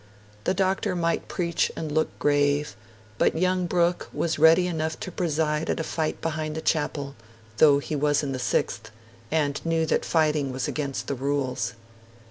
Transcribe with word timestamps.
The 0.45 0.55
Doctor 0.55 0.95
might 0.95 1.27
preach 1.27 1.71
and 1.75 1.91
look 1.91 2.17
grave; 2.17 2.75
but 3.19 3.37
young 3.37 3.67
Brooke 3.67 4.09
was 4.11 4.39
ready 4.39 4.65
enough 4.65 4.99
to 5.01 5.11
preside 5.11 5.69
at 5.69 5.79
a 5.79 5.83
fight 5.83 6.19
behind 6.21 6.55
the 6.55 6.61
Chapel, 6.61 7.13
though 7.57 7.77
he 7.77 7.95
was 7.95 8.23
in 8.23 8.31
the 8.31 8.39
Sixth, 8.39 8.89
and 9.29 9.63
knew 9.63 9.85
that 9.85 10.03
fighting 10.03 10.51
was 10.51 10.67
against 10.67 11.05
the 11.05 11.13
rules. 11.13 11.73